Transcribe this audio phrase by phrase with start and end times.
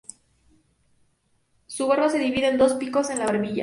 [1.67, 3.59] Su barba se divide en dos picos en la barbilla.